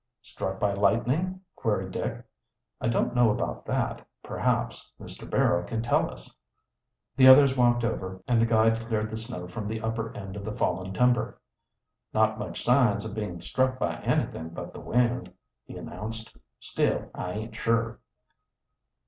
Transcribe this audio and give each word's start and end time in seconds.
"Struck 0.23 0.59
by 0.59 0.73
lightning?" 0.73 1.41
queried 1.55 1.91
Dick. 1.91 2.23
"I 2.81 2.87
don't 2.87 3.13
know 3.13 3.29
about 3.29 3.65
that. 3.67 4.03
Perhaps 4.23 4.91
Mr. 4.99 5.29
Barrow 5.29 5.61
can 5.63 5.83
tell 5.83 6.09
us." 6.09 6.33
The 7.15 7.27
others 7.27 7.55
walked 7.55 7.83
over, 7.83 8.19
and 8.27 8.41
the 8.41 8.47
guide 8.47 8.83
cleared 8.87 9.11
the 9.11 9.17
snow 9.17 9.47
from 9.47 9.67
the 9.67 9.79
upper 9.79 10.11
end 10.17 10.35
of 10.35 10.43
the 10.43 10.57
fallen 10.57 10.91
timber. 10.91 11.39
"Not 12.15 12.39
much 12.39 12.63
signs 12.63 13.05
of 13.05 13.13
being 13.13 13.41
struck 13.41 13.77
by 13.77 13.97
anything 13.97 14.49
but 14.49 14.73
the 14.73 14.79
wind," 14.81 15.31
he 15.65 15.77
announced. 15.77 16.35
"Still, 16.59 17.11
I 17.13 17.33
aint 17.33 17.55
sure." 17.55 17.99